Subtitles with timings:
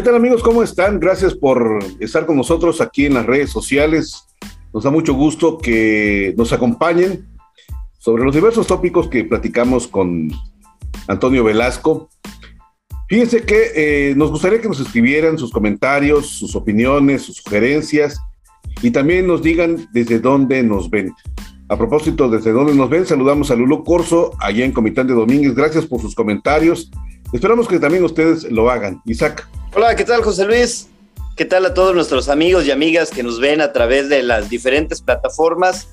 [0.00, 0.42] ¿Qué tal amigos?
[0.42, 0.98] ¿Cómo están?
[0.98, 4.24] Gracias por estar con nosotros aquí en las redes sociales.
[4.72, 7.28] Nos da mucho gusto que nos acompañen
[7.98, 10.32] sobre los diversos tópicos que platicamos con
[11.06, 12.08] Antonio Velasco.
[13.10, 18.18] Fíjense que eh, nos gustaría que nos escribieran sus comentarios, sus opiniones, sus sugerencias
[18.80, 21.12] y también nos digan desde dónde nos ven.
[21.68, 25.54] A propósito, desde dónde nos ven, saludamos a Lulo Corso, allá en Comitán de Domínguez.
[25.54, 26.90] Gracias por sus comentarios.
[27.34, 29.02] Esperamos que también ustedes lo hagan.
[29.04, 29.46] Isaac.
[29.72, 30.88] Hola, ¿qué tal, José Luis?
[31.36, 34.50] ¿Qué tal a todos nuestros amigos y amigas que nos ven a través de las
[34.50, 35.86] diferentes plataformas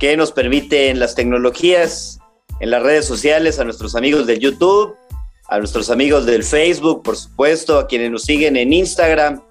[0.00, 2.18] que nos permiten las tecnologías
[2.60, 4.96] en las redes sociales, a nuestros amigos del YouTube,
[5.48, 9.42] a nuestros amigos del Facebook, por supuesto, a quienes nos siguen en Instagram.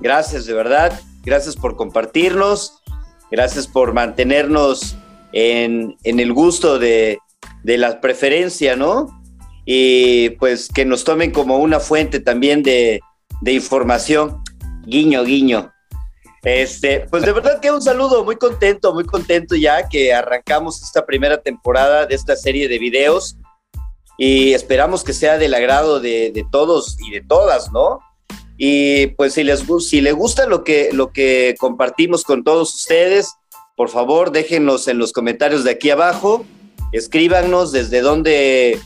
[0.00, 1.00] Gracias, de verdad.
[1.22, 2.82] Gracias por compartirnos.
[3.30, 4.96] Gracias por mantenernos
[5.32, 7.20] en, el gusto de,
[7.62, 9.23] de la preferencia, ¿no?
[9.64, 13.00] Y pues que nos tomen como una fuente también de,
[13.46, 14.42] información.
[14.86, 15.72] Guiño, guiño.
[16.42, 21.06] Este, pues de verdad que un saludo, muy contento, muy contento ya que arrancamos esta
[21.06, 23.38] primera temporada de esta serie de videos
[24.18, 28.00] y esperamos que sea del agrado de, todos y de todas, ¿no?
[28.58, 33.32] Y pues si les, si les gusta lo que, lo que compartimos con todos ustedes,
[33.74, 36.44] por favor déjenos en los comentarios de aquí abajo,
[36.92, 38.78] escríbanos desde dónde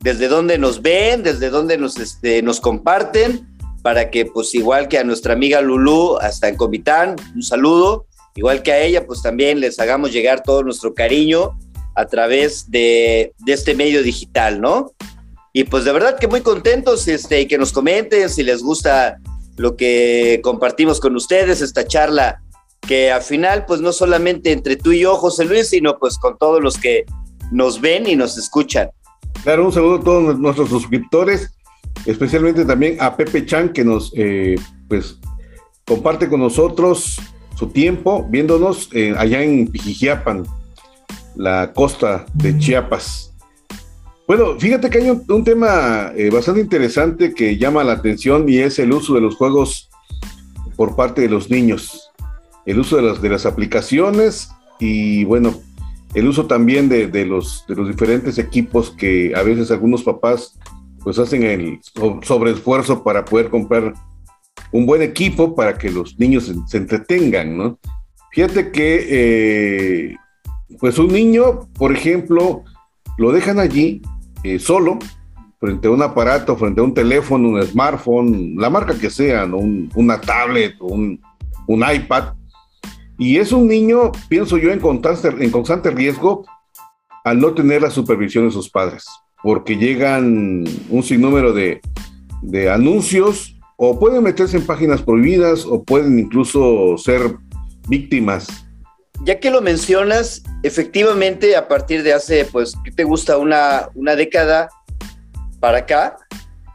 [0.00, 3.46] desde dónde nos ven, desde dónde nos, este, nos comparten,
[3.82, 8.62] para que pues igual que a nuestra amiga Lulú, hasta en Comitán, un saludo, igual
[8.62, 11.58] que a ella, pues también les hagamos llegar todo nuestro cariño
[11.94, 14.92] a través de, este medio digital, ¿no?
[15.52, 19.16] Y pues de verdad que muy contentos este, y que nos comenten si les gusta
[19.56, 22.42] lo que compartimos con ustedes, esta charla
[22.82, 26.36] que al final pues no solamente entre tú y yo, José Luis, sino pues con
[26.38, 27.04] todos los que
[27.50, 28.90] nos ven y nos escuchan.
[29.46, 31.52] Claro, un saludo a todos nuestros suscriptores,
[32.04, 34.56] especialmente también a Pepe Chan, que nos eh,
[34.88, 35.20] pues
[35.86, 37.20] comparte con nosotros
[37.54, 40.42] su tiempo viéndonos eh, allá en Pijijiapan,
[41.36, 43.32] la costa de Chiapas.
[44.26, 48.80] Bueno, fíjate que hay un, tema eh, bastante interesante que llama la atención y es
[48.80, 49.88] el uso de los juegos
[50.74, 52.10] por parte de los niños.
[52.64, 54.48] El uso de las, de las aplicaciones
[54.80, 55.54] y bueno,
[56.16, 60.58] el uso también de, los, de los diferentes equipos que a veces algunos papás
[61.04, 61.78] pues hacen el
[62.22, 63.92] sobreesfuerzo para poder comprar
[64.72, 67.78] un buen equipo para que los niños se, entretengan, ¿no?
[68.32, 70.16] Fíjate que eh,
[70.80, 72.64] pues un niño, por ejemplo,
[73.18, 74.00] lo dejan allí
[74.42, 74.98] eh, solo,
[75.60, 80.18] frente a un aparato, frente a un teléfono, un smartphone, la marca que sea, una
[80.18, 81.20] tablet un,
[81.66, 82.32] un iPad,
[83.18, 86.44] y es un niño, pienso yo, en constante, en constante riesgo
[87.24, 89.04] al no tener la supervisión de sus padres,
[89.42, 91.80] porque llegan un sinnúmero de,
[92.42, 97.36] de anuncios o pueden meterse en páginas prohibidas o pueden incluso ser
[97.88, 98.46] víctimas.
[99.24, 103.38] Ya que lo mencionas, efectivamente a partir de hace, pues, ¿qué te gusta?
[103.38, 104.68] Una, una década
[105.58, 106.18] para acá,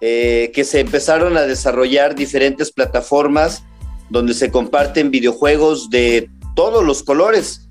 [0.02, 3.64] eh, que se empezaron a desarrollar diferentes plataformas
[4.12, 7.70] donde se comparten videojuegos de todos los colores,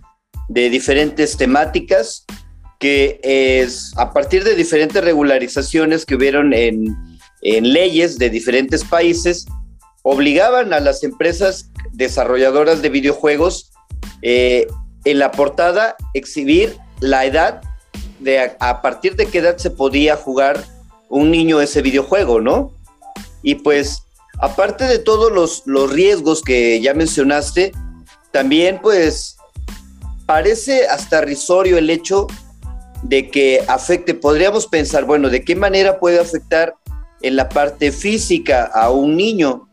[0.48, 2.24] de diferentes temáticas,
[2.80, 6.96] que es a partir de diferentes regularizaciones que hubieron en,
[7.42, 9.46] leyes de diferentes países,
[10.02, 13.70] obligaban a las empresas desarrolladoras de videojuegos
[14.22, 14.66] eh,
[15.04, 17.62] en la portada exhibir la edad
[18.18, 20.62] de a, partir de qué edad se podía jugar
[21.08, 22.72] un niño ese videojuego, ¿no?
[23.42, 24.02] Y pues
[24.40, 25.30] aparte de todos
[25.66, 27.72] los, riesgos que ya mencionaste,
[28.32, 29.36] también pues
[30.26, 32.26] parece hasta risorio el hecho
[33.02, 36.74] de que afecte, podríamos pensar, bueno, ¿de qué manera puede afectar
[37.22, 39.68] en la parte física a un niño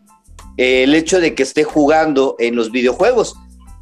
[0.58, 3.36] eh, el hecho de que esté jugando en los videojuegos?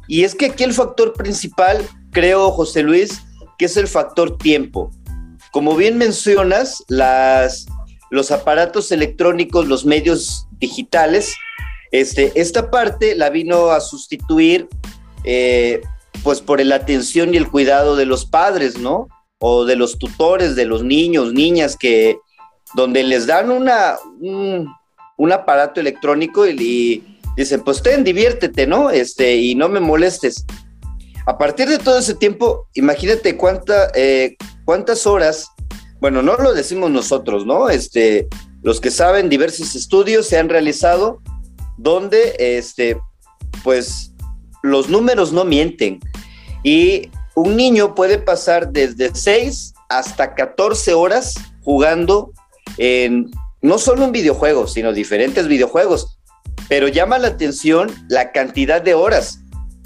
[0.08, 3.22] Y es que aquí el factor principal, creo, José Luis,
[3.58, 4.90] que es el factor tiempo.
[5.50, 7.66] Como bien mencionas, las,
[8.10, 11.34] los aparatos electrónicos, los medios digitales,
[11.92, 14.68] este, esta parte la vino a sustituir
[15.24, 15.80] eh,
[16.22, 19.08] pues por la atención y el cuidado de los padres, ¿no?
[19.38, 22.18] O de los tutores de los niños, niñas que
[22.74, 27.04] donde les dan una, un, aparato electrónico y,
[27.36, 28.90] dicen, pues ten, diviértete, ¿no?
[28.90, 30.44] Este, y no me molestes.
[31.26, 35.48] A partir de todo ese tiempo, imagínate cuánta, eh, cuántas horas,
[36.00, 37.68] bueno, no lo decimos nosotros, ¿no?
[37.70, 38.28] Este,
[38.66, 41.22] los que saben, diversos estudios se han realizado
[41.76, 42.98] donde, este,
[43.62, 44.12] pues,
[44.60, 46.00] los números no mienten.
[46.64, 52.32] Y un niño puede pasar desde 6 hasta 14 horas jugando
[52.76, 53.30] en
[53.62, 56.18] no solo un videojuego, sino diferentes videojuegos.
[56.68, 59.38] Pero llama la atención la cantidad de horas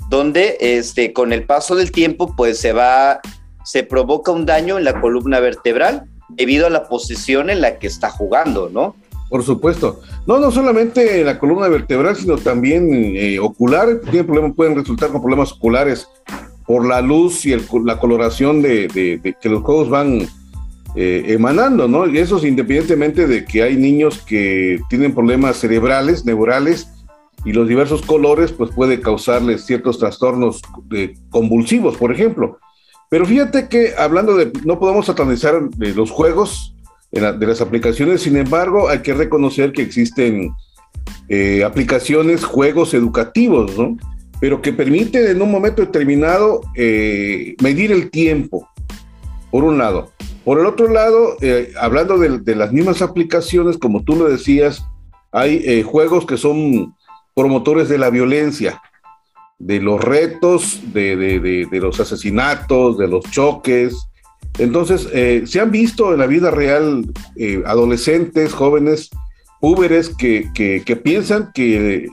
[0.09, 3.21] donde este, con el paso del tiempo pues se va,
[3.63, 7.87] se provoca un daño en la columna vertebral debido a la posición en la que
[7.87, 8.97] está jugando, ¿no?
[9.29, 10.01] Por supuesto.
[10.27, 14.01] No, no solamente en la columna vertebral, sino también eh, ocular.
[14.11, 16.09] Tienen problemas, pueden resultar con problemas oculares
[16.67, 20.29] por la luz y la coloración de, que los juegos van
[20.97, 22.07] eh, emanando, ¿no?
[22.07, 26.89] Y eso es independientemente de que hay niños que tienen problemas cerebrales, neurales,
[27.45, 30.61] y los diversos colores, pues puede causarles ciertos trastornos
[31.31, 32.59] convulsivos, por ejemplo.
[33.11, 36.77] Pero fíjate que hablando de, no podemos satanizar de los juegos,
[37.11, 40.53] de, las aplicaciones, sin embargo, hay que reconocer que existen
[41.29, 43.97] eh, aplicaciones, juegos educativos, ¿no?
[44.41, 48.69] Pero que permiten en un momento determinado eh, medir el tiempo,
[49.51, 50.13] por un lado.
[50.45, 54.85] Por el otro lado, eh, hablando de, las mismas aplicaciones, como tú lo decías,
[55.33, 56.95] hay juegos que son
[57.35, 58.81] promotores de la violencia,
[59.61, 63.95] de los retos, de, los asesinatos, de los choques.
[64.59, 67.05] Entonces, eh, se han visto en la vida real
[67.37, 69.11] eh, adolescentes, jóvenes,
[69.61, 70.51] púberes que,
[71.05, 72.09] piensan que,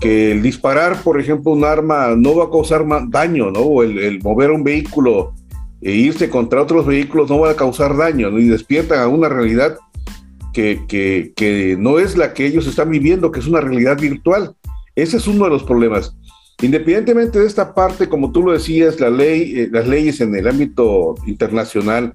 [0.00, 3.60] el disparar, por ejemplo, un arma no va a causar daño, ¿no?
[3.60, 5.34] O el, mover un vehículo
[5.82, 8.38] e irse contra otros vehículos no va a causar daño, ¿no?
[8.38, 9.76] Y despiertan a una realidad
[10.52, 14.54] que, no es la que ellos están viviendo, que es una realidad virtual.
[14.94, 16.16] Ese es uno de los problemas.
[16.62, 20.48] Independientemente de esta parte, como tú lo decías, la ley, eh, las leyes en el
[20.48, 22.14] ámbito internacional,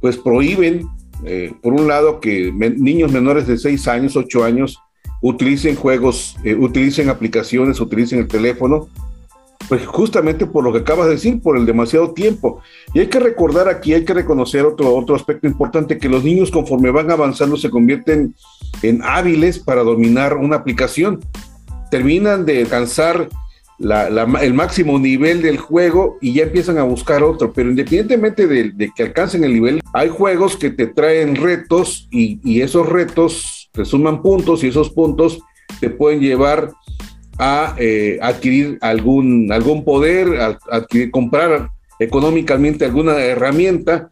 [0.00, 0.86] pues prohíben,
[1.24, 4.78] eh, por un lado, que niños menores de 6 años, 8 años,
[5.20, 8.88] utilicen juegos, eh, utilicen aplicaciones, utilicen el teléfono,
[9.68, 12.62] pues justamente por lo que acabas de decir, por el demasiado tiempo.
[12.94, 16.50] Y hay que recordar aquí, hay que reconocer otro, otro aspecto importante, que los niños
[16.50, 18.34] conforme van avanzando se convierten
[18.82, 21.20] en hábiles para dominar una aplicación.
[21.90, 23.28] Terminan de alcanzar
[23.82, 27.52] el máximo nivel del juego y ya empiezan a buscar otro.
[27.52, 32.88] Pero independientemente de, que alcancen el nivel, hay juegos que te traen retos y, esos
[32.88, 35.40] retos te suman puntos y esos puntos
[35.80, 36.70] te pueden llevar
[37.38, 40.58] a eh, adquirir algún, algún poder, a,
[41.10, 44.10] comprar económicamente alguna herramienta.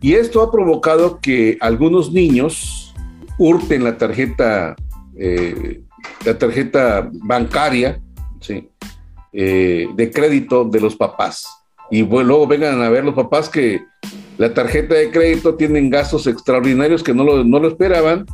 [0.00, 2.94] Y esto ha provocado que algunos niños
[3.38, 4.76] hurten la tarjeta,
[5.16, 5.82] eh,
[6.24, 8.00] la tarjeta bancaria
[9.32, 11.46] eh, de crédito de los papás.
[11.90, 13.82] Y luego vengan a ver los papás que
[14.36, 18.26] la tarjeta de crédito tienen gastos extraordinarios que no lo, no lo esperaban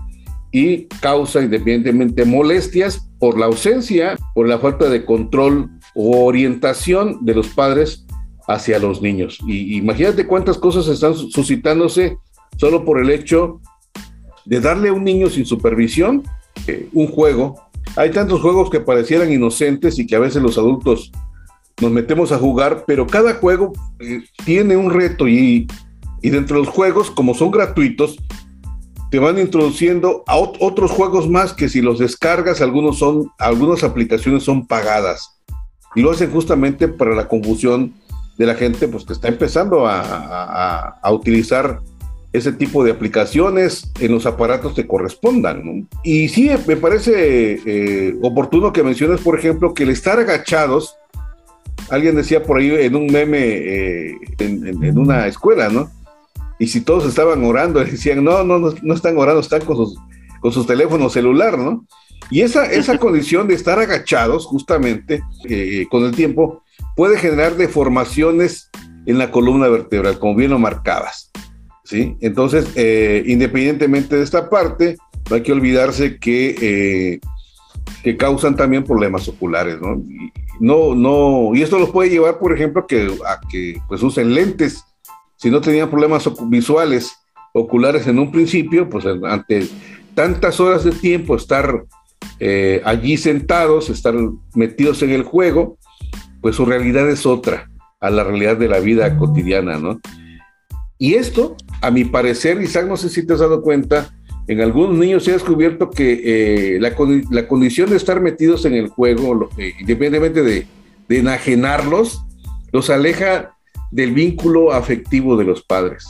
[0.53, 7.35] y causa independientemente molestias por la ausencia, por la falta de control o orientación de
[7.35, 8.05] los padres
[8.47, 9.39] hacia los niños.
[9.47, 12.19] Y imagínate cuántas cosas están suscitándose
[12.57, 13.61] solo por el hecho
[14.45, 16.23] de darle a un niño sin supervisión
[16.67, 17.61] eh, un juego.
[17.97, 21.13] Hay tantos juegos que parecieran inocentes y que a veces los adultos
[21.81, 25.67] nos metemos a jugar, pero cada juego eh, tiene un reto y,
[26.23, 28.17] y dentro de los juegos, como son gratuitos,
[29.11, 34.43] te van introduciendo a otros juegos más que si los descargas, algunos son, algunas aplicaciones
[34.43, 35.41] son pagadas.
[35.95, 37.95] Y lo hacen justamente para la confusión
[38.39, 41.81] de la gente pues, que está empezando a, utilizar
[42.35, 45.89] ese tipo de aplicaciones en los aparatos que correspondan.
[46.03, 50.97] Y sí, me parece eh, oportuno que menciones, por ejemplo, que el estar agachados,
[51.91, 55.89] alguien decía por ahí en un meme eh, en, una escuela, ¿no?
[56.59, 59.97] y si todos estaban orando, decían, no, no, no, están orando, están con sus,
[60.41, 61.87] con sus teléfonos celular, ¿no?
[62.31, 66.65] Y esa, esa condición de estar agachados, justamente, eh, con el tiempo,
[66.97, 68.71] puede generar deformaciones
[69.07, 71.31] en la columna vertebral, como bien lo marcabas,
[71.85, 72.17] ¿sí?
[72.21, 74.97] Entonces, eh, independientemente de esta parte,
[75.29, 77.21] no hay que olvidarse que, eh,
[78.03, 79.97] que causan también problemas oculares, ¿no?
[79.97, 84.35] Y, no, no, y esto los puede llevar, por ejemplo, que, a que pues usen
[84.35, 84.85] lentes
[85.37, 87.17] si no tenían problemas visuales
[87.53, 89.69] oculares en un principio, pues ante
[90.15, 91.85] tantas horas de tiempo estar
[92.41, 94.15] eh, allí sentados, estar
[94.55, 95.77] metidos en el juego,
[96.41, 100.01] pues su realidad es otra a la realidad de la vida cotidiana, ¿no?
[100.99, 104.11] Y esto, a mi parecer, Isaac, no sé si te has dado cuenta,
[104.49, 106.97] en algunos niños se ha descubierto que eh, la,
[107.47, 110.67] condición de estar metidos en el juego, eh, independientemente de,
[111.11, 112.25] de enajenarlos,
[112.73, 113.55] los aleja
[113.91, 116.07] del vínculo afectivo de los padres,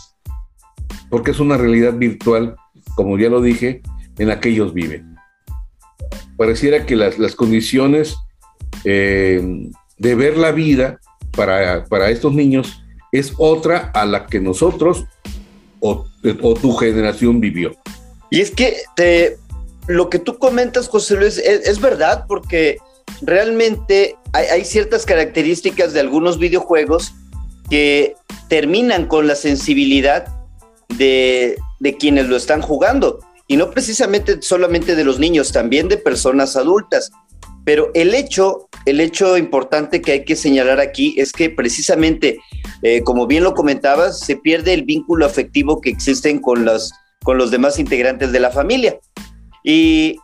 [1.11, 2.55] porque es una realidad virtual,
[2.95, 3.83] como ya lo dije,
[4.19, 5.17] en la que ellos viven.
[6.37, 8.17] Pareciera que las, condiciones
[8.85, 9.43] eh,
[9.99, 11.01] de ver la vida
[11.37, 15.07] para, para, estos niños es otra a la que nosotros
[15.85, 17.73] o, tu generación vivió.
[18.31, 19.37] Y es que te,
[19.87, 22.79] lo que tú comentas, José Luis, es, verdad porque
[23.21, 27.13] realmente hay, ciertas características de algunos videojuegos
[27.69, 28.17] que
[28.49, 30.27] terminan con la sensibilidad
[30.97, 33.21] de, de quienes lo están jugando.
[33.47, 37.13] Y no precisamente solamente de los niños, también de personas adultas.
[37.65, 42.39] Pero el hecho, el hecho importante que hay que señalar aquí es que precisamente,
[42.83, 46.93] eh, como bien lo comentabas, se pierde el vínculo afectivo que existen con los,
[47.23, 48.99] con los demás integrantes de la familia.
[49.63, 50.19] Y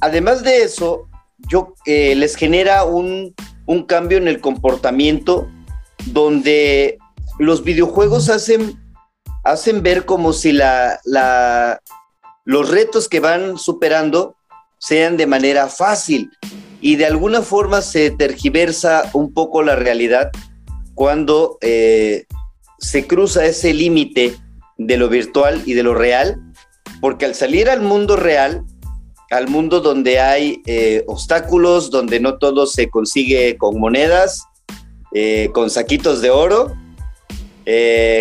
[0.00, 1.06] además de eso,
[1.50, 3.34] yo eh, les genera un,
[3.86, 5.48] cambio en el comportamiento
[6.06, 6.98] donde
[7.38, 8.78] los videojuegos hacen,
[9.42, 11.80] hacen ver como si la, la,
[12.44, 14.36] los retos que van superando
[14.84, 16.30] sean de manera fácil
[16.82, 20.30] y de alguna forma se tergiversa un poco la realidad
[20.94, 22.26] cuando eh,
[22.78, 24.34] se cruza ese límite
[24.76, 26.38] de lo virtual y de lo real,
[27.00, 28.62] porque al salir al mundo real,
[29.30, 34.44] al mundo donde hay eh, obstáculos, donde no todo se consigue con monedas,
[35.14, 36.76] eh, con saquitos de oro,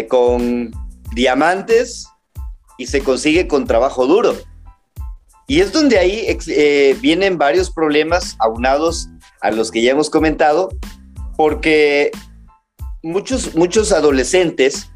[0.08, 0.72] con
[1.14, 2.08] diamantes
[2.78, 4.38] y se consigue con trabajo duro.
[5.48, 9.10] Y es donde ahí eh, vienen varios problemas aunados
[9.42, 10.70] a los que ya hemos comentado,
[11.36, 12.12] porque
[13.02, 14.90] muchos, muchos adolescentes,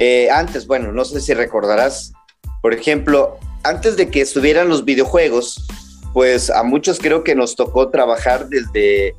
[0.00, 2.12] eh, antes, bueno, no sé si recordarás,
[2.62, 5.66] por ejemplo, antes de que estuvieran los videojuegos,
[6.12, 9.14] pues a muchos creo que nos tocó trabajar desde,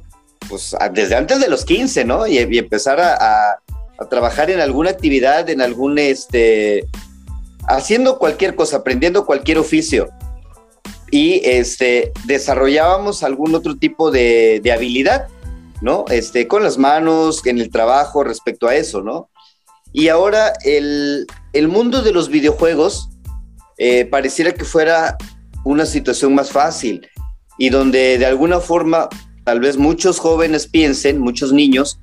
[0.50, 2.28] pues, desde antes de los 15, ¿no?
[2.28, 6.86] Y, empezar a, a, trabajar en alguna actividad, en algún, este,
[7.68, 10.10] haciendo cualquier cosa, aprendiendo cualquier oficio
[11.12, 15.28] y este, desarrollábamos algún otro tipo de, habilidad,
[15.82, 16.06] ¿no?
[16.10, 19.30] Este, con las manos, en el trabajo respecto a eso, ¿no?
[19.94, 21.28] Y ahora el,
[21.68, 23.10] mundo de los videojuegos
[23.78, 25.18] eh, pareciera que fuera
[25.64, 27.08] una situación más fácil
[27.58, 29.10] y donde de alguna forma
[29.44, 32.00] tal vez muchos jóvenes piensen, muchos niños,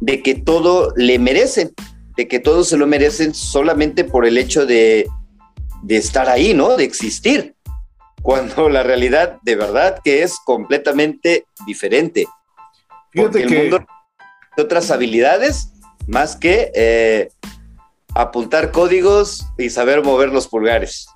[0.00, 1.72] de que todo le merecen,
[2.16, 5.08] de que todo se lo merecen solamente por el hecho de,
[5.82, 6.76] de estar ahí, ¿no?
[6.76, 7.54] De existir
[8.22, 12.26] cuando la realidad de verdad que es completamente diferente.
[13.10, 13.58] Fíjate el que...
[13.58, 13.84] mundo
[14.56, 15.72] de otras habilidades
[16.06, 17.28] más que eh,
[18.14, 21.06] apuntar códigos y saber mover los pulgares.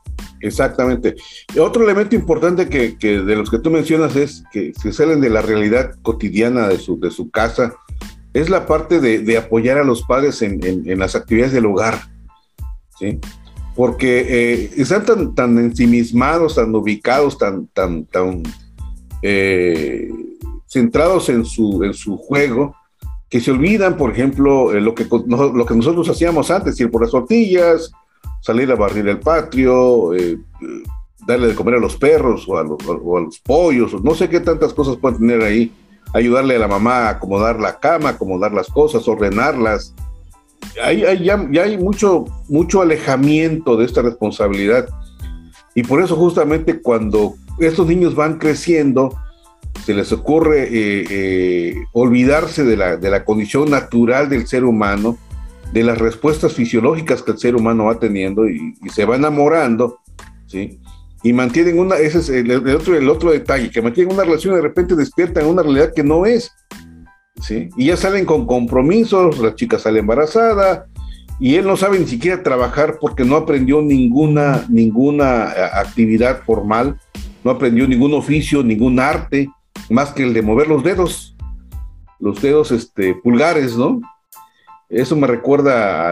[0.40, 1.16] Exactamente.
[1.58, 5.42] Otro elemento importante que, de los que tú mencionas es que se salen de la
[5.42, 7.74] realidad cotidiana de su, de su casa,
[8.34, 11.98] es la parte de, apoyar a los padres en, en, las actividades del hogar.
[12.98, 13.18] ¿sí?
[13.76, 18.42] Porque eh, están tan, tan ensimismados, tan ubicados, tan, tan, tan
[19.20, 20.08] eh,
[20.66, 22.74] centrados en su, en su juego,
[23.28, 27.10] que se olvidan, por ejemplo, lo, que, lo que nosotros hacíamos antes, ir por las
[27.10, 27.92] tortillas,
[28.40, 30.38] salir a barrir el patio, eh,
[31.26, 34.30] darle de comer a los perros o a los, o a los pollos, no sé
[34.30, 35.70] qué tantas cosas pueden tener ahí,
[36.14, 39.92] ayudarle a la mamá a acomodar la cama, acomodar las cosas, ordenarlas,
[40.82, 44.88] hay, ya, hay mucho, mucho alejamiento de esta responsabilidad.
[45.74, 49.14] Y por eso justamente cuando estos niños van creciendo,
[49.84, 55.18] se les ocurre eh, eh, olvidarse de la, de la, condición natural del ser humano,
[55.72, 60.00] de las respuestas fisiológicas que el ser humano va teniendo y, se va enamorando,
[60.46, 60.80] ¿sí?
[61.22, 64.56] Y mantienen una, ese es el, otro, el otro detalle, que mantienen una relación y
[64.56, 66.52] de repente despiertan una realidad que no es.
[67.40, 67.68] ¿Sí?
[67.76, 70.86] Y ya salen con compromisos, la chica sale embarazada
[71.38, 76.98] y él no sabe ni siquiera trabajar porque no aprendió ninguna, ninguna eh, actividad formal,
[77.44, 79.50] no aprendió ningún oficio, ningún arte,
[79.90, 81.36] más que el de mover los dedos,
[82.18, 84.00] los dedos este, pulgares, ¿no?
[84.88, 86.10] Eso me recuerda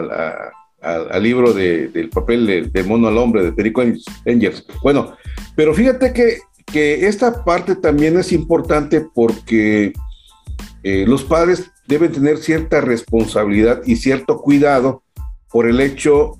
[0.80, 3.82] al libro del papel del mono al hombre de Perico
[4.24, 4.66] Engels.
[4.82, 5.14] Bueno,
[5.56, 9.92] pero fíjate que, que esta parte también es importante porque
[10.84, 15.02] eh, los padres deben tener cierta responsabilidad y cierto cuidado
[15.50, 16.32] por el hecho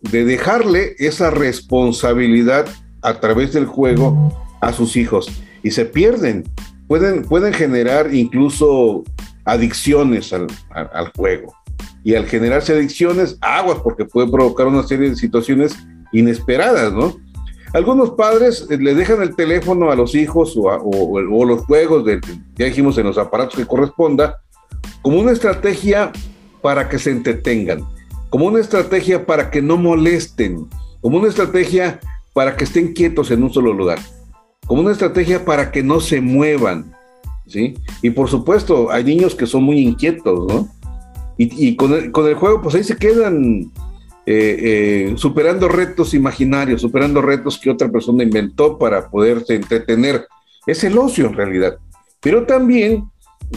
[0.00, 2.66] de dejarle esa responsabilidad
[3.02, 5.30] a través del juego a sus hijos
[5.62, 6.44] y se pierden.
[6.88, 9.04] Pueden, pueden generar incluso
[9.44, 11.54] adicciones al, al juego.
[12.02, 15.76] Y al generarse adicciones, aguas, porque puede provocar una serie de situaciones
[16.12, 17.16] inesperadas, ¿no?
[17.72, 22.20] Algunos padres eh, le dejan el teléfono a los hijos o, los juegos, de,
[22.56, 24.40] ya dijimos, en los aparatos que corresponda,
[25.02, 26.12] como una estrategia
[26.62, 27.84] para que se entretengan,
[28.30, 30.66] como una estrategia para que no molesten,
[31.00, 32.00] como una estrategia
[32.32, 33.98] para que estén quietos en un solo lugar,
[34.66, 36.94] como una estrategia para que no se muevan,
[37.46, 37.74] ¿sí?
[38.02, 40.68] Y por supuesto, hay niños que son muy inquietos, ¿no?
[41.40, 43.70] Y, con, el, con el juego, pues ahí se quedan
[44.30, 50.26] eh, superando retos imaginarios, superando retos que otra persona inventó para poderse entretener.
[50.66, 51.78] Es el ocio en realidad.
[52.20, 53.04] Pero también,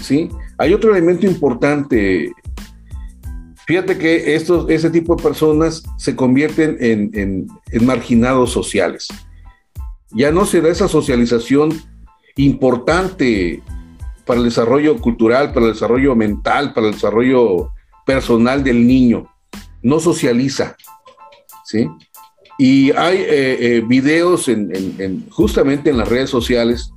[0.02, 0.30] ¿sí?
[0.58, 2.32] Hay otro elemento importante.
[3.66, 9.08] Fíjate que estos, ese tipo de personas se convierten en, en marginados sociales.
[10.12, 11.72] Ya no se da esa socialización
[12.36, 13.62] importante
[14.26, 17.72] para el desarrollo cultural, para el desarrollo mental, para el desarrollo
[18.06, 19.31] personal del niño.
[19.84, 20.76] No socializa,
[21.66, 21.88] ¿sí?
[22.58, 26.92] Y hay eh, eh, videos en, justamente en las redes sociales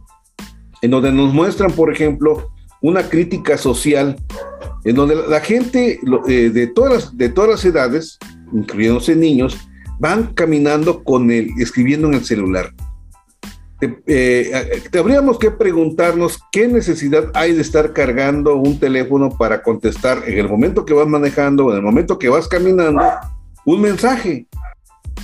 [0.82, 4.16] en donde nos muestran, por ejemplo, una crítica social,
[4.84, 5.98] en donde la gente
[6.28, 8.18] eh, de, todas las, de todas las edades,
[8.52, 9.56] incluyéndose niños,
[9.98, 12.74] van caminando con el, escribiendo en el celular.
[13.81, 20.38] Eh, habríamos que preguntarnos qué necesidad hay de estar cargando un teléfono para contestar en
[20.38, 23.02] el momento que vas manejando, en el momento que vas caminando,
[23.66, 24.47] un mensaje,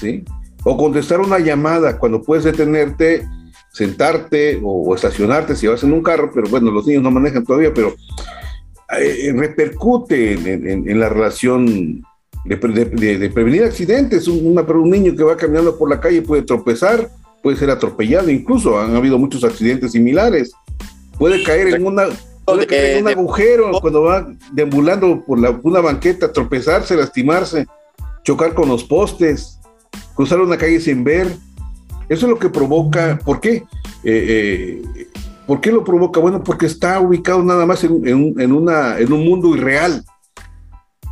[0.00, 0.24] ¿sí?
[0.64, 3.26] O contestar una llamada cuando puedes detenerte,
[3.72, 7.72] sentarte o, estacionarte si vas en un carro, pero bueno, los niños no manejan todavía,
[7.72, 7.94] pero
[8.98, 12.02] eh, repercute en, la relación
[12.44, 14.26] de, prevenir accidentes.
[14.26, 17.08] Un, un niño que va caminando por la calle puede tropezar
[17.42, 20.52] puede ser atropellado, incluso han habido muchos accidentes similares.
[21.18, 22.08] Puede caer en una
[22.52, 27.66] un agujero cuando va deambulando por la, una banqueta, tropezarse, lastimarse,
[28.24, 29.58] chocar con los postes,
[30.14, 31.28] cruzar una calle sin ver.
[32.08, 33.18] Eso es lo que provoca.
[33.24, 33.64] ¿Por qué?
[34.02, 35.08] Eh, eh,
[35.46, 36.20] ¿Por qué lo provoca?
[36.20, 40.04] Bueno, porque está ubicado nada más en, en, una, en un mundo irreal,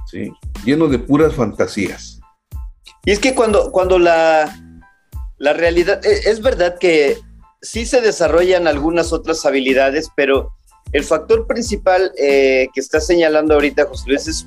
[0.06, 0.32] ¿sí?
[0.64, 2.20] lleno de puras fantasías.
[3.04, 4.54] Y es que cuando, cuando la,
[5.38, 7.18] la realidad, e, es verdad que
[7.62, 10.52] sí se desarrollan algunas otras habilidades, pero
[10.92, 14.46] el factor principal eh, que está señalando ahorita José Luis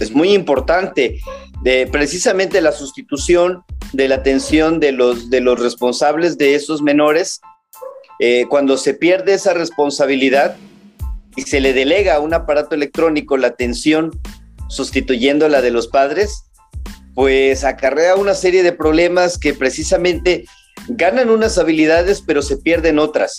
[0.00, 1.20] es, muy importante,
[1.62, 7.40] de precisamente la sustitución de la atención de los, de los responsables de esos menores.
[8.20, 10.56] Eh, cuando se pierde esa responsabilidad
[11.36, 14.10] y se le delega a un aparato electrónico la atención
[14.68, 16.47] sustituyendo la de los padres,
[17.18, 20.44] pues acarrea una serie de problemas que precisamente
[20.86, 23.34] ganan unas habilidades, pero se pierden otras.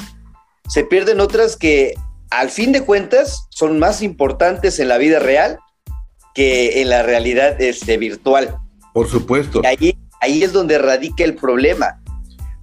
[0.68, 1.94] Se pierden otras que
[2.30, 5.60] al fin de cuentas son más importantes en la vida real
[6.36, 8.58] que en la realidad este, virtual.
[8.94, 9.62] Por supuesto.
[9.63, 12.02] Y ahí, ahí es donde radica el problema.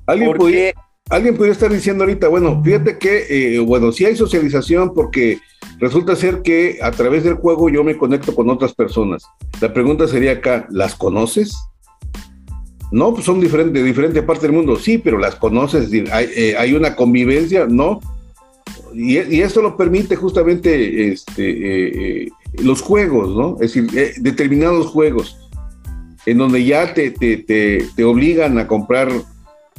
[0.07, 0.75] ¿Alguien, podría,
[1.11, 5.39] alguien podría estar diciendo ahorita, bueno, fíjate que, eh, bueno, sí hay socialización porque
[5.79, 9.25] Resulta ser que a través del juego yo me conecto con otras personas.
[9.61, 11.55] La pregunta sería acá, ¿las conoces?
[12.93, 14.77] No, pues son diferentes, de diferente parte del mundo.
[14.77, 18.01] Sí, pero las conoces, hay, eh, hay una convivencia, ¿no?
[18.95, 22.31] Y, esto lo permite justamente este, eh,
[22.63, 23.57] los juegos, ¿no?
[23.61, 25.37] Es decir, determinados juegos,
[26.25, 27.37] en donde ya te, te,
[27.95, 29.11] te, obligan a comprar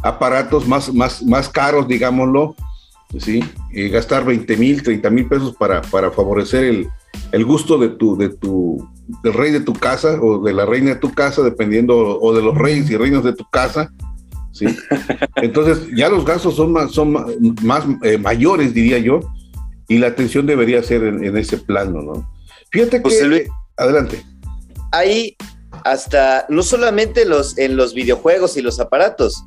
[0.08, 2.56] aparatos más, más, más caros, digámoslo,
[3.20, 3.44] ¿sí?
[3.92, 6.88] gastar 20 mil, 30 mil pesos para, para favorecer el,
[7.32, 8.88] el, gusto de tu, de tu,
[9.24, 12.42] del rey de tu casa o de la reina de tu casa, dependiendo, o de
[12.42, 13.92] los reyes y reinos de tu casa,
[14.52, 14.66] ¿sí?
[15.36, 17.12] Entonces, ya los gastos son más, son
[17.64, 19.20] más, eh, mayores, diría yo,
[19.88, 22.32] y la atención debería ser en, ese plano, ¿no?
[22.72, 23.48] Fíjate que...
[23.78, 24.24] adelante.
[24.92, 25.36] Hay
[25.84, 29.46] hasta, no solamente los, en los videojuegos y los aparatos,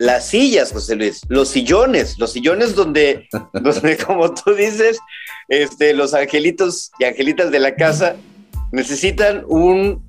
[0.00, 3.28] las sillas, José Luis, los sillones, los sillones donde,
[4.06, 4.98] como tú dices,
[5.48, 8.16] este, los angelitos y angelitas de la casa
[8.72, 10.02] necesitan un,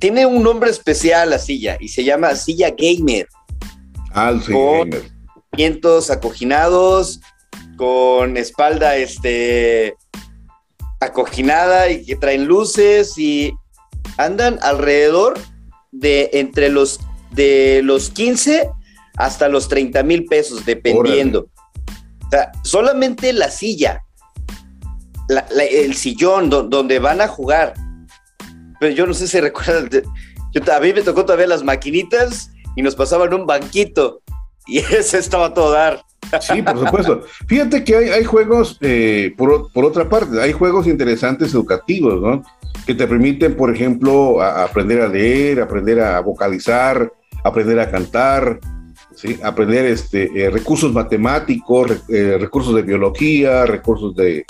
[0.00, 3.28] tiene un nombre especial la silla y se llama silla gamer.
[4.10, 4.90] Ah, sí, con
[5.52, 5.80] gamer.
[6.10, 7.20] acoginados,
[7.76, 9.94] con espalda este,
[10.98, 13.54] acoginada y que traen luces y
[14.18, 15.38] andan alrededor
[15.92, 16.98] de entre los
[17.30, 18.68] de los 15
[19.16, 21.48] hasta los 30 mil pesos, dependiendo.
[22.26, 24.02] O sea, solamente la silla,
[25.58, 27.74] el sillón donde van a jugar.
[28.80, 29.88] Pero yo no sé si recuerdan,
[30.52, 34.22] yo, a mí me tocó todavía las maquinitas y nos pasaban un banquito
[34.66, 36.02] y ese estaba todo dar.
[36.40, 37.22] Sí, por supuesto.
[37.46, 42.42] Fíjate que hay, juegos, eh, por, otra parte, hay juegos interesantes educativos, ¿no?
[42.86, 47.12] Que te permiten, por ejemplo, aprender a leer, aprender a vocalizar,
[47.44, 48.60] aprender a cantar,
[49.42, 54.44] aprender este, eh, recursos matemáticos, eh, recursos de biología, recursos de,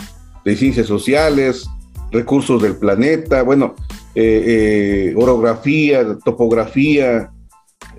[0.56, 1.66] ciencias sociales,
[2.10, 3.74] recursos del planeta, bueno,
[4.14, 7.30] eh, orografía, topografía,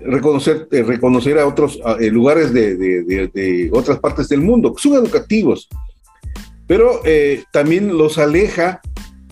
[0.04, 5.68] reconocer, reconocer a otros lugares de, otras partes del mundo, son educativos,
[6.66, 7.00] pero
[7.50, 8.80] también los aleja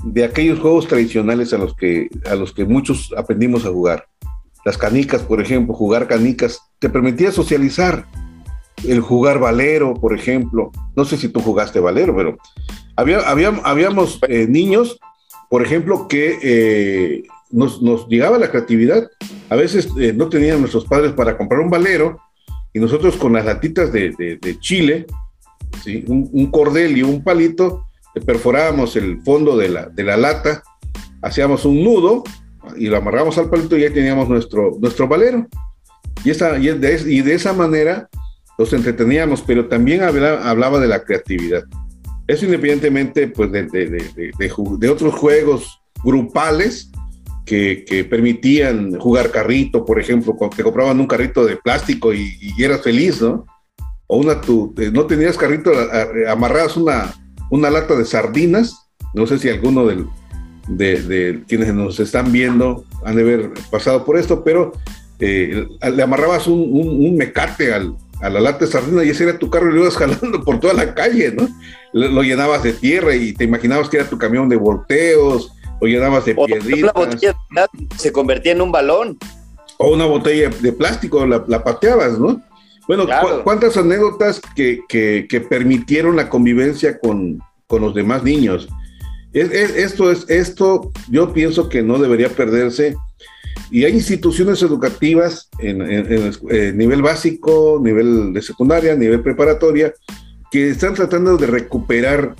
[0.04, 4.06] de aquellos juegos tradicionales a los que, a los que muchos aprendimos a jugar.
[4.64, 8.06] Las canicas, por ejemplo, jugar canicas, te permitía socializar.
[8.86, 10.70] El jugar valero, por ejemplo.
[10.96, 12.36] No sé si tú jugaste valero, pero
[12.96, 14.98] había, habíamos eh, niños,
[15.48, 19.08] por ejemplo, que eh, nos, llegaba la creatividad.
[19.50, 22.18] A veces eh, no tenían nuestros padres para comprar un valero
[22.72, 25.06] y nosotros con las latitas de, chile,
[25.84, 26.04] ¿sí?
[26.08, 27.86] un, cordel y un palito,
[28.24, 30.62] perforábamos el fondo de la, de la lata,
[31.20, 32.24] hacíamos un nudo
[32.76, 35.46] y lo amarramos al palito y ya teníamos nuestro, nuestro valero.
[36.24, 38.08] Y, esa, y, de, y de esa manera
[38.58, 41.64] los entreteníamos, pero también hablaba, de la creatividad.
[42.26, 46.90] Eso independientemente pues, de, de, otros juegos grupales
[47.44, 52.82] que, permitían jugar carrito, por ejemplo, te compraban un carrito de plástico y, y eras
[52.82, 53.44] feliz, ¿no?
[54.06, 55.72] O una, tú, eh, no tenías carrito,
[56.28, 57.14] amarrabas una,
[57.50, 60.06] una lata de sardinas, no sé si alguno del,
[60.68, 64.72] de, quienes nos están viendo han de haber pasado por esto, pero
[65.18, 69.50] eh, le amarrabas un, mecate al, a la lata de sardinas y ese era tu
[69.50, 71.48] carro y lo ibas jalando por toda la calle, ¿no?
[71.92, 76.24] Lo, llenabas de tierra y te imaginabas que era tu camión de volteos, lo llenabas
[76.24, 76.92] de piedritas.
[76.94, 77.36] botella
[77.96, 79.18] se convertía en un balón.
[79.78, 82.40] O una botella de plástico, la, pateabas, ¿no?
[82.86, 83.06] Bueno,
[83.44, 88.68] ¿cuántas anécdotas que, que, permitieron la convivencia con, con los demás niños?
[89.32, 92.96] Esto es, esto yo pienso que no debería perderse.
[93.70, 95.78] Y hay instituciones educativas en,
[96.76, 99.94] nivel básico, nivel de secundaria, nivel preparatoria,
[100.50, 102.34] que están tratando de recuperar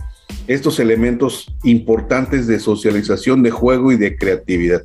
[0.46, 4.82] estos elementos importantes de socialización, de juego y de creatividad.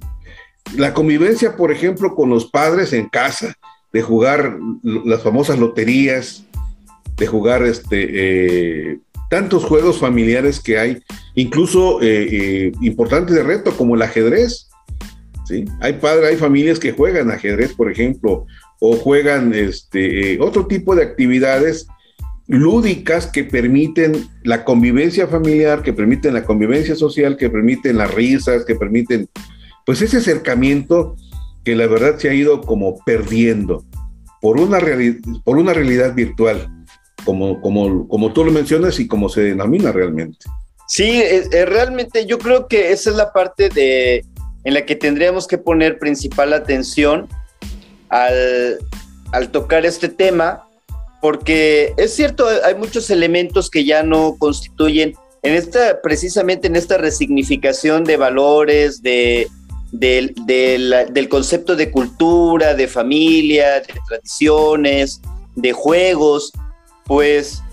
[0.76, 3.54] La convivencia, por ejemplo, con los padres en casa,
[3.92, 6.46] de jugar las famosas loterías,
[7.18, 11.00] de jugar este, eh, tantos juegos familiares que hay,
[11.36, 14.70] incluso eh, eh, importantes de reto como el ajedrez.
[15.46, 15.66] ¿sí?
[15.82, 18.46] Hay padres, hay familias que juegan ajedrez, por ejemplo,
[18.80, 21.88] o juegan este, eh, otro tipo de actividades
[22.48, 28.64] lúdicas que permiten la convivencia familiar, que permiten la convivencia social, que permiten las risas,
[28.64, 29.28] que permiten,
[29.86, 31.16] pues ese acercamiento
[31.66, 33.84] que la verdad se ha ido como perdiendo
[34.42, 34.80] por una,
[35.44, 36.70] por una realidad virtual
[37.28, 40.46] como, como, como tú lo mencionas y como se denomina realmente.
[40.88, 44.24] Sí, realmente yo creo que esa es la parte de,
[44.64, 47.28] en la que tendríamos que poner principal atención
[48.08, 48.78] al,
[49.34, 50.70] al tocar este tema,
[51.22, 55.14] porque es cierto, hay muchos elementos que ya no constituyen
[55.44, 59.50] en esta, precisamente en esta resignificación de valores, de,
[59.92, 65.20] del concepto de cultura, de familia, de tradiciones,
[65.58, 66.54] de juegos,
[67.08, 67.64] pues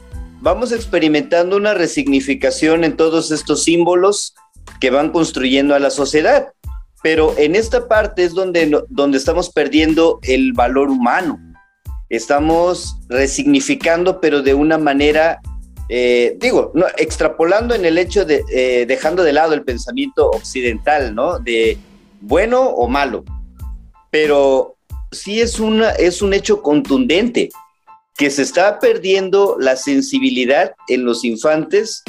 [0.41, 4.35] vamos experimentando una resignificación en todos estos símbolos
[4.81, 6.53] que van construyendo a la sociedad.
[7.03, 11.39] Pero en esta parte es donde, donde estamos perdiendo el valor humano.
[12.09, 15.41] Estamos resignificando, pero de una manera,
[15.89, 21.15] eh, digo, no, extrapolando en el hecho de, eh, dejando de lado el pensamiento occidental,
[21.15, 21.39] ¿no?
[21.39, 21.77] De
[22.21, 23.25] bueno o malo.
[24.11, 24.77] Pero
[25.11, 27.51] sí es, una, es un hecho contundente
[28.17, 32.03] que se está perdiendo la sensibilidad en los infantes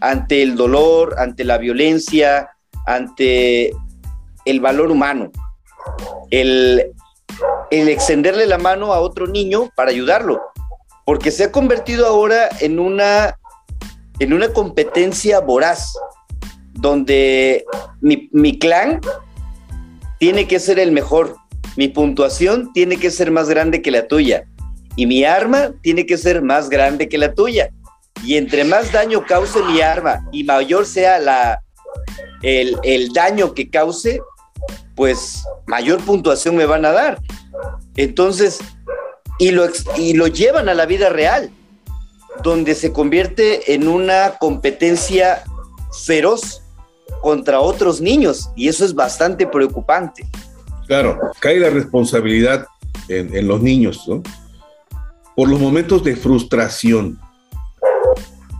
[0.00, 2.50] ante el dolor, ante la violencia,
[2.86, 3.72] ante
[4.44, 5.30] el valor humano.
[6.30, 6.92] El,
[7.70, 10.40] extenderle la mano a otro niño para ayudarlo,
[11.04, 13.38] porque se ha convertido ahora en una,
[14.18, 15.92] en una competencia voraz,
[16.72, 17.64] donde
[18.00, 19.00] mi, mi clan
[20.18, 21.36] tiene que ser el mejor,
[21.76, 24.46] mi puntuación tiene que ser más grande que la tuya
[24.96, 27.70] y mi arma tiene que ser más grande que la tuya.
[28.24, 31.60] Y entre más daño cause mi arma y mayor sea la,
[32.42, 34.20] el, daño que cause,
[34.94, 37.18] pues mayor puntuación me van a dar.
[37.96, 38.60] Entonces,
[39.38, 41.50] y lo, y lo llevan a la vida real,
[42.42, 45.42] donde se convierte en una competencia
[46.04, 46.62] feroz
[47.20, 50.26] contra otros niños, y eso es bastante preocupante.
[50.86, 52.66] Claro, cae la responsabilidad
[53.08, 54.22] en, en los niños, ¿no?
[55.36, 57.18] Por los momentos de frustración,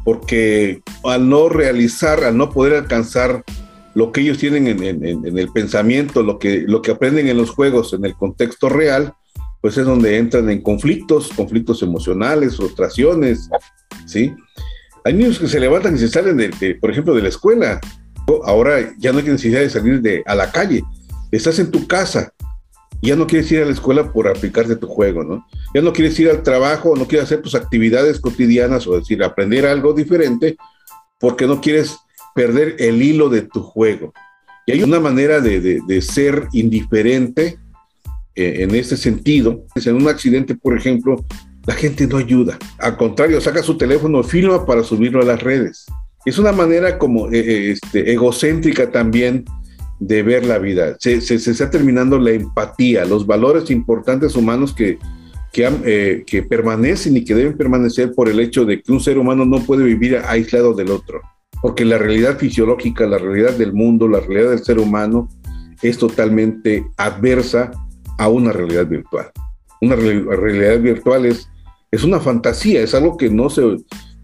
[0.04, 3.44] porque al no realizar, al no poder alcanzar
[3.94, 7.92] lo que ellos tienen en, el pensamiento, lo que, lo que aprenden en los juegos,
[7.92, 9.14] en el contexto real,
[9.60, 13.48] pues es donde entran en conflictos, conflictos emocionales, frustraciones,
[14.04, 14.34] ¿sí?
[15.04, 17.80] Hay niños que se levantan y se salen, de, por ejemplo, de la escuela.
[18.44, 20.82] Ahora ya no hay necesidad de salir de, a la calle.
[21.30, 22.32] Estás en tu casa,
[23.04, 25.46] ya no quieres ir a la escuela por aplicarte tu juego, ¿no?
[25.74, 29.66] Ya no quieres ir al trabajo, no quieres hacer tus actividades cotidianas o decir, aprender
[29.66, 30.56] algo diferente,
[31.18, 31.96] porque no quieres
[32.34, 34.12] perder el hilo de tu juego.
[34.66, 37.58] Y hay una manera de, ser indiferente
[38.34, 39.64] eh, en ese sentido.
[39.74, 41.24] En un accidente, por ejemplo,
[41.66, 42.58] la gente no ayuda.
[42.78, 45.86] Al contrario, saca su teléfono, filma para subirlo a las redes.
[46.24, 49.44] Es una manera como eh, eh, este, egocéntrica también
[50.00, 50.96] de ver la vida.
[50.98, 54.98] Se, está terminando la empatía, los valores importantes humanos que,
[55.52, 59.44] que, que, permanecen y que deben permanecer por el hecho de que un ser humano
[59.44, 61.20] no puede vivir aislado del otro
[61.64, 65.30] porque la realidad fisiológica, la realidad del mundo, la realidad del ser humano
[65.80, 67.70] es totalmente adversa
[68.18, 69.30] a una realidad virtual.
[69.80, 71.48] Una realidad virtual es,
[71.90, 73.62] es una fantasía, es algo que no se,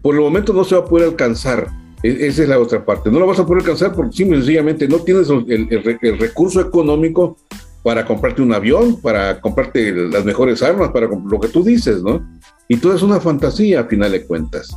[0.03, 1.67] por el momento no se va a poder alcanzar.
[2.03, 3.11] E, esa es la otra parte.
[3.11, 7.37] No lo vas a poder alcanzar porque simple sencillamente no tienes el, recurso económico
[7.83, 12.25] para comprarte un avión, para comprarte las mejores armas, para lo que tú dices, ¿no?
[12.67, 14.69] Y todo es una fantasía a final de cuentas.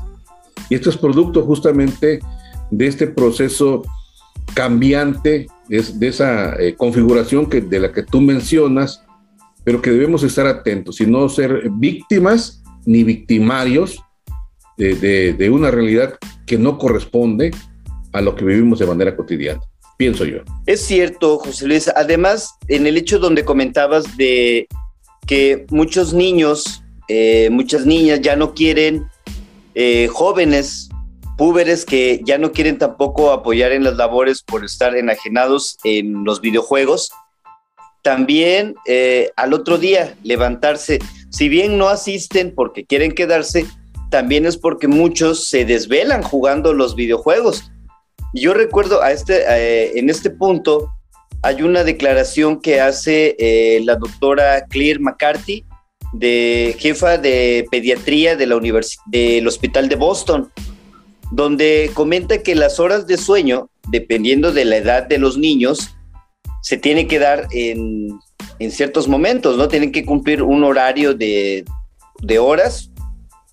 [0.70, 2.20] Y esto es producto justamente
[2.70, 3.82] de este proceso
[4.54, 9.04] cambiante, de, esa eh, configuración que, de la que tú mencionas,
[9.64, 14.03] pero que debemos estar atentos y no ser víctimas ni victimarios
[14.76, 17.50] de, una realidad que no corresponde
[18.12, 19.60] a lo que vivimos de manera cotidiana,
[19.96, 20.38] pienso yo.
[20.66, 21.88] Es cierto, José Luis.
[21.88, 24.68] Además, en el hecho donde comentabas de
[25.26, 29.06] que muchos niños, eh, muchas niñas ya no quieren,
[29.74, 30.88] eh, jóvenes
[31.36, 36.40] púberes que ya no quieren tampoco apoyar en las labores por estar enajenados en los
[36.40, 37.10] videojuegos.
[38.02, 40.98] También eh, al otro día levantarse,
[41.30, 43.66] si bien no asisten porque quieren quedarse,
[44.14, 47.72] también es porque muchos se desvelan jugando los videojuegos.
[48.32, 50.88] Yo recuerdo a este, eh, en este punto
[51.42, 55.64] hay una declaración que hace eh, la doctora Claire McCarthy,
[56.12, 58.60] de jefa de pediatría de la
[59.06, 60.52] del Hospital de Boston,
[61.32, 65.90] donde comenta que las horas de sueño, dependiendo de la edad de los niños,
[66.62, 68.20] se tiene que dar en,
[68.70, 69.66] ciertos momentos, ¿no?
[69.66, 71.64] Tienen que cumplir un horario de,
[72.22, 72.92] de horas,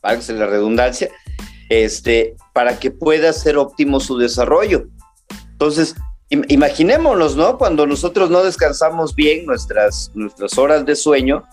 [0.01, 1.09] válgase la redundancia,
[1.69, 4.87] este, para que pueda ser óptimo su desarrollo.
[5.51, 5.95] Entonces,
[6.29, 7.57] imaginémonos, ¿no?
[7.57, 11.43] Cuando nosotros no descansamos bien nuestras, nuestras horas de sueño,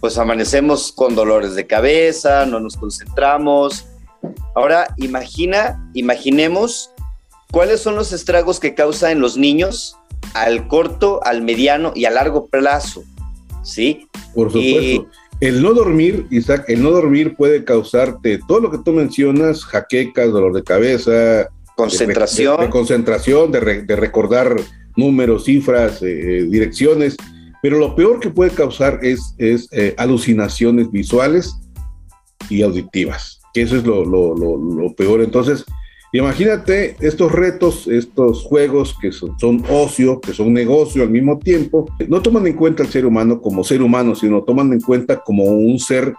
[0.00, 3.86] pues amanecemos con dolores de cabeza, no nos concentramos,
[4.54, 6.90] Ahora imagina, imaginemos
[7.50, 9.96] cuáles son los estragos que causa en los niños
[10.34, 13.04] al corto, al mediano y a largo plazo.
[13.62, 14.08] ¿Sí?
[14.34, 15.06] Por supuesto.
[15.40, 20.32] El no dormir, Isaac, el no dormir puede causarte todo lo que tú mencionas, jaquecas,
[20.32, 24.56] dolor de cabeza, concentración, de, concentración, de, recordar
[24.96, 27.16] números, cifras, eh, direcciones,
[27.62, 31.54] pero lo peor que puede causar es, es eh, alucinaciones visuales
[32.50, 35.22] y auditivas que eso es lo, peor.
[35.22, 35.64] Entonces,
[36.12, 42.22] imagínate estos retos, estos juegos que son, ocio, que son negocio al mismo tiempo, no
[42.22, 45.78] toman en cuenta al ser humano como ser humano, sino toman en cuenta como un
[45.78, 46.14] ser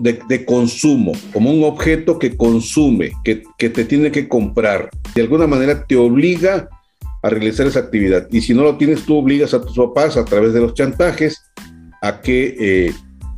[0.00, 4.90] de, consumo, como un objeto que consume, que, te tiene que comprar.
[5.14, 6.68] De alguna manera te obliga
[7.22, 8.26] a realizar esa actividad.
[8.30, 11.42] Y si no lo tienes, tú obligas a tus papás a través de los chantajes
[12.00, 12.92] a que eh,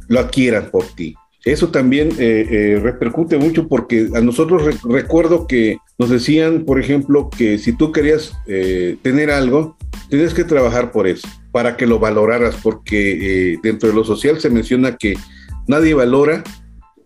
[0.06, 1.14] lo adquieran por ti.
[1.44, 7.30] Eso también eh, eh, repercute mucho porque a nosotros recuerdo que nos decían, por ejemplo,
[7.30, 9.76] que si tú querías eh, tener algo,
[10.10, 14.50] tienes que trabajar por eso, para que lo valoraras, porque dentro de lo social se
[14.50, 15.14] menciona que
[15.66, 16.42] nadie valora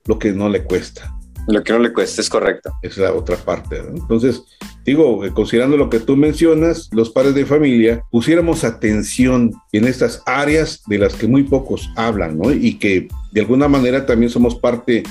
[0.06, 1.14] lo que no le cuesta.
[1.48, 2.72] Lo que no le cuesta, es correcto.
[2.82, 3.78] Es la otra parte.
[3.78, 4.42] Entonces,
[4.84, 10.22] digo, eh, considerando lo que tú mencionas, los padres de familia pusiéramos atención en estas
[10.26, 12.52] áreas de las que muy pocos hablan, ¿no?
[12.52, 15.02] Y que de alguna manera también somos parte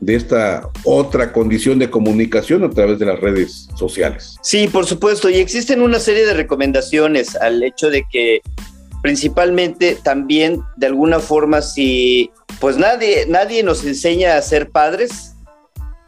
[0.00, 4.36] de esta otra condición de comunicación a través de las redes sociales.
[4.42, 8.42] Sí, por supuesto, y existen una serie de recomendaciones al hecho de que
[9.00, 12.30] principalmente también de alguna forma si
[12.60, 15.31] pues nadie nadie nos enseña a ser padres,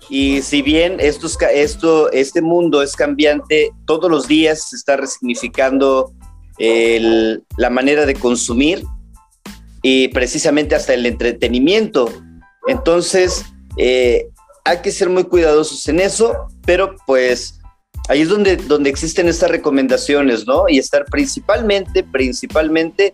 [0.08, 6.12] y si bien esto, esto, este mundo es cambiante, todos los días se está resignificando
[6.58, 8.84] la manera de consumir
[9.82, 12.08] y precisamente hasta el entretenimiento.
[12.66, 13.44] Entonces,
[13.76, 14.28] eh,
[14.64, 17.60] hay que ser muy cuidadosos en eso, pero pues
[18.08, 20.68] ahí es donde, donde existen estas recomendaciones, ¿no?
[20.68, 23.12] Y estar principalmente, principalmente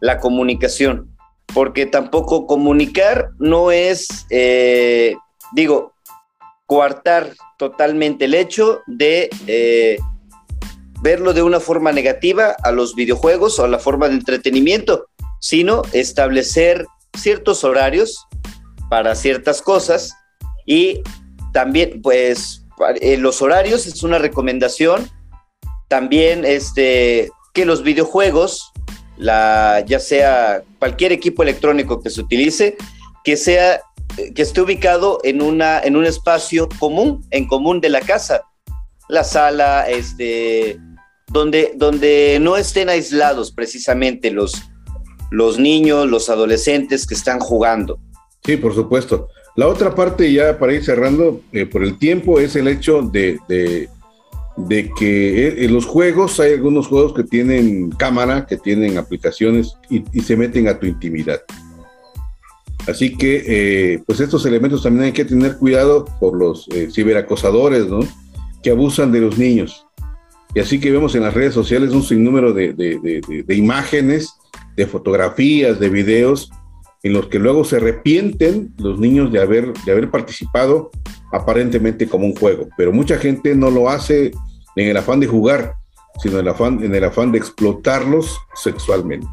[0.00, 1.16] la comunicación,
[1.54, 5.16] porque tampoco comunicar no es, eh,
[5.54, 5.91] digo,
[6.72, 9.98] coartar totalmente el hecho de eh,
[11.02, 15.06] verlo de una forma negativa a los videojuegos o a la forma de entretenimiento,
[15.38, 18.26] sino establecer ciertos horarios
[18.88, 20.14] para ciertas cosas
[20.64, 21.02] y
[21.52, 22.64] también, pues,
[23.02, 25.10] eh, los horarios es una recomendación.
[25.88, 28.72] También este, que los videojuegos,
[29.18, 32.78] la, ya sea cualquier equipo electrónico que se utilice,
[33.24, 33.82] que sea
[34.34, 38.42] que esté ubicado en, una, en un espacio común, en común de la casa.
[39.08, 40.78] La sala, este,
[41.28, 44.62] donde, donde no estén aislados precisamente los,
[45.30, 47.98] los niños, los adolescentes que están jugando.
[48.44, 49.28] Sí, por supuesto.
[49.54, 53.38] La otra parte, ya para ir cerrando, eh, por el tiempo, es el hecho de,
[53.48, 59.76] de, que eh, en los juegos, hay algunos juegos que tienen cámara, que tienen aplicaciones
[59.90, 61.42] y, se meten a tu intimidad.
[62.88, 68.00] Así que, eh, pues estos elementos también hay que tener cuidado por los ciberacosadores, ¿no?
[68.62, 69.86] Que abusan de los niños.
[70.54, 74.34] Y así que vemos en las redes sociales un sinnúmero de, de imágenes
[74.76, 76.50] de fotografías, de videos,
[77.02, 80.90] en los que luego se arrepienten los niños de haber, de haber participado
[81.32, 82.68] aparentemente como un juego.
[82.76, 84.32] Pero mucha gente no lo hace
[84.76, 85.74] en el afán de jugar,
[86.22, 89.26] sino en el afán, en el afán de explotarlos sexualmente.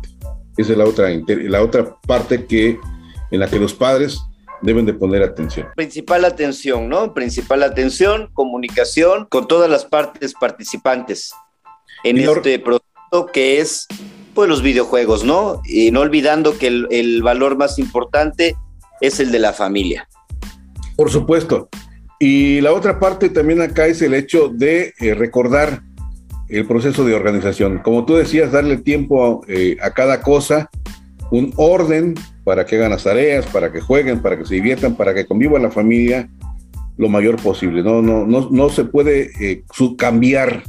[0.57, 2.79] Esa es la otra, la otra parte que,
[3.31, 4.19] en la que los padres
[4.61, 5.67] deben de poner atención.
[5.75, 7.13] Principal atención, ¿no?
[7.13, 11.31] Principal atención, comunicación con todas las partes participantes
[12.03, 12.85] en este proceso
[13.33, 13.87] que es
[14.33, 15.61] pues los videojuegos, ¿no?
[15.65, 18.55] Y no olvidando que el, valor más importante
[19.01, 20.07] es el de la familia.
[20.95, 21.69] Por supuesto.
[22.19, 25.81] Y la otra parte también acá es el hecho de eh, recordar
[26.49, 27.79] el proceso de organización.
[27.79, 30.69] Como tú decías, darle tiempo eh, a cada cosa,
[31.31, 35.13] un orden para que hagan las tareas, para que jueguen, para que se diviertan, para
[35.13, 36.29] que conviva la familia
[36.97, 37.81] lo mayor posible.
[37.83, 39.63] No, no, no, no se puede eh,
[39.97, 40.63] cambiar,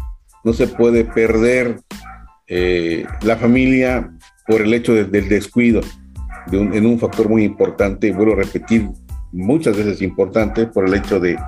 [0.44, 1.80] no se puede perder
[2.46, 4.12] eh, la familia
[4.46, 5.80] por el hecho del descuido
[6.52, 8.88] en un factor muy importante, vuelvo a repetir,
[9.32, 11.38] muchas veces importante por el hecho de,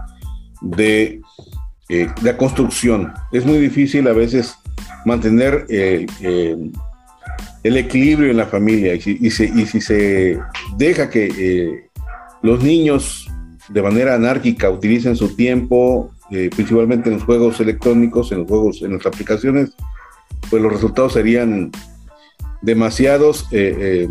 [0.61, 1.21] de
[1.89, 3.13] eh, la construcción.
[3.33, 4.55] Es muy difícil a veces
[5.05, 6.07] mantener eh,
[7.63, 10.39] el equilibrio en la familia y si, y si se
[10.77, 11.89] deja que
[12.43, 13.31] los niños
[13.69, 18.95] de manera anárquica utilicen su tiempo, principalmente en los juegos electrónicos, en los juegos, en
[18.95, 19.77] las aplicaciones,
[20.51, 21.71] pues los resultados serían
[22.63, 24.09] demasiados eh, eh,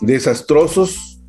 [0.00, 1.20] desastrosos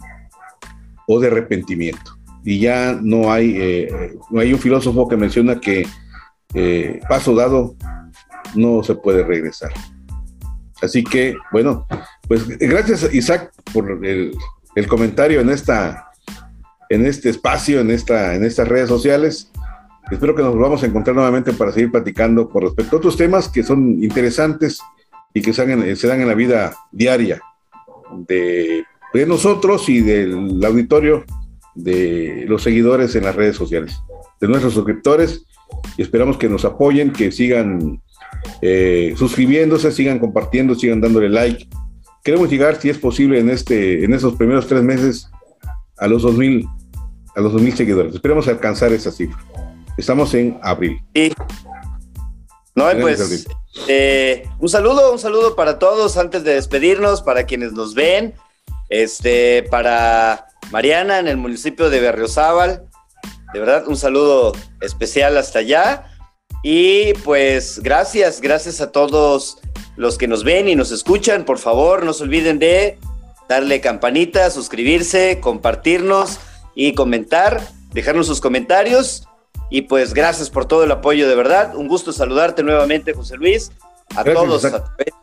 [1.08, 2.18] o de arrepentimiento.
[2.46, 5.86] Y ya no hay, eh, no hay un filósofo que menciona que
[7.08, 7.76] paso dado
[8.56, 9.72] no se puede regresar.
[10.82, 11.88] Así que, bueno,
[12.28, 14.32] pues gracias Isaac por el,
[14.76, 16.10] el comentario en esta
[16.90, 19.52] en este espacio, en, esta, en estas redes sociales.
[20.12, 23.48] Espero que nos volvamos a encontrar nuevamente para seguir platicando con respecto a otros temas
[23.48, 24.82] que son interesantes
[25.34, 27.40] y que se dan en, la vida diaria
[28.28, 28.84] de,
[29.28, 31.24] nosotros y del auditorio
[31.76, 34.02] de los seguidores en las redes sociales,
[34.42, 35.46] de nuestros suscriptores.
[35.96, 38.02] Y esperamos que nos apoyen, que sigan
[38.62, 41.68] eh, suscribiéndose, sigan compartiendo, sigan dándole like.
[42.24, 45.30] Queremos llegar, si es posible, en, este, en estos primeros tres meses
[45.98, 46.68] a los 2000,
[47.36, 48.16] a los 2000 seguidores.
[48.16, 49.40] Esperemos alcanzar esa cifra.
[49.98, 51.02] Estamos en abril.
[51.14, 51.34] Sí.
[52.76, 53.48] No, pues
[53.88, 58.34] eh, un saludo, un saludo para todos antes de despedirnos, para quienes nos ven,
[58.90, 62.86] este, para Mariana en el municipio de Berriozábal,
[63.54, 66.06] de verdad un saludo especial hasta allá
[66.64, 69.58] y pues gracias, gracias a todos
[69.96, 72.98] los que nos ven y nos escuchan, por favor no se olviden de
[73.48, 76.40] darle campanita, suscribirse, compartirnos
[76.76, 79.28] y comentar, dejarnos sus comentarios
[79.70, 81.76] y pues gracias por todo el apoyo de verdad.
[81.76, 83.72] Un gusto saludarte nuevamente, José Luis,
[84.16, 85.14] a todos a través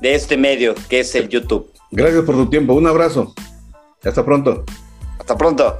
[0.00, 1.70] de este medio que es el YouTube.
[1.90, 2.74] Gracias por tu tiempo.
[2.74, 3.34] Un abrazo.
[4.04, 4.64] Hasta pronto.
[5.18, 5.78] Hasta pronto.